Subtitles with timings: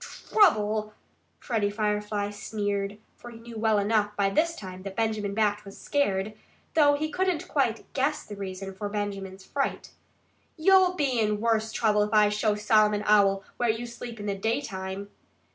[0.33, 0.93] "Trouble!"
[1.37, 5.77] Freddie Firefly sneered, for he knew well enough by this time that Benjamin Bat was
[5.77, 6.33] scared,
[6.73, 9.91] though he couldn't quite guess the reason for Benjamin's fright.
[10.57, 14.33] "You'll be in worse trouble if I show Solomon Owl where you sleep in the
[14.33, 15.09] daytime."